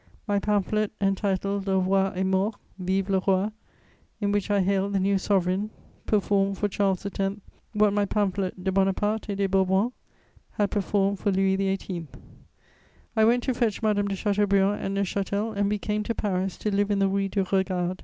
My 0.25 0.39
pamphlet, 0.39 0.91
entitled 0.99 1.67
Le 1.67 1.77
Roi 1.77 2.11
est 2.15 2.23
mort: 2.25 2.55
vive 2.79 3.07
le 3.11 3.19
roi! 3.19 3.51
in 4.19 4.31
which 4.31 4.49
I 4.49 4.61
hailed 4.61 4.93
the 4.93 4.99
new 4.99 5.19
Sovereign, 5.19 5.69
performed 6.07 6.57
for 6.57 6.67
Charles 6.67 7.05
X. 7.05 7.35
what 7.73 7.93
my 7.93 8.05
pamphlet 8.05 8.63
De 8.63 8.71
Bonaparte 8.71 9.29
et 9.29 9.35
des 9.35 9.45
Bourbons 9.45 9.93
had 10.53 10.71
performed 10.71 11.19
for 11.19 11.31
Louis 11.31 11.53
XVIII. 11.55 12.07
I 13.15 13.23
went 13.25 13.43
to 13.43 13.53
fetch 13.53 13.83
Madame 13.83 14.07
de 14.07 14.15
Chateaubriand 14.15 14.81
at 14.83 14.89
Neuchâtel, 14.89 15.55
and 15.55 15.69
we 15.69 15.77
came 15.77 16.01
to 16.01 16.15
Paris 16.15 16.57
to 16.57 16.73
live 16.75 16.89
in 16.89 16.97
the 16.97 17.07
Rue 17.07 17.29
du 17.29 17.43
Regard. 17.43 17.99